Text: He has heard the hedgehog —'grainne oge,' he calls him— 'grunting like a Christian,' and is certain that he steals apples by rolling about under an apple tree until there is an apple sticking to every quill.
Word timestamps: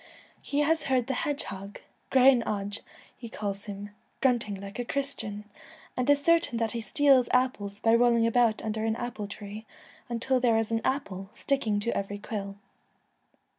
He 0.41 0.61
has 0.61 0.85
heard 0.85 1.05
the 1.05 1.13
hedgehog 1.13 1.77
—'grainne 2.11 2.41
oge,' 2.47 2.79
he 3.15 3.29
calls 3.29 3.65
him— 3.65 3.91
'grunting 4.19 4.59
like 4.59 4.79
a 4.79 4.83
Christian,' 4.83 5.43
and 5.95 6.09
is 6.09 6.23
certain 6.23 6.57
that 6.57 6.71
he 6.71 6.81
steals 6.81 7.29
apples 7.31 7.79
by 7.81 7.93
rolling 7.93 8.25
about 8.25 8.63
under 8.63 8.83
an 8.83 8.95
apple 8.95 9.27
tree 9.27 9.67
until 10.09 10.39
there 10.39 10.57
is 10.57 10.71
an 10.71 10.81
apple 10.83 11.29
sticking 11.35 11.79
to 11.81 11.95
every 11.95 12.17
quill. 12.17 12.55